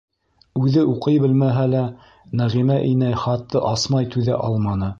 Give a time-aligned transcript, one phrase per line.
[0.61, 1.83] Үҙе уҡый белмәһә лә,
[2.41, 4.89] Нәғимә инәй хатты асмай түҙә алманы.